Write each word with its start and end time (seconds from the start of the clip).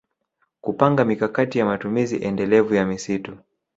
Kupanga 0.61 1.05
mikakati 1.05 1.59
ya 1.59 1.65
matumizi 1.65 2.17
endelevu 2.17 2.75
ya 2.75 2.85
msitu 2.85 3.37